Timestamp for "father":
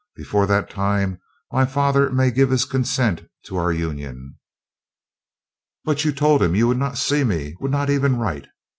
1.63-2.09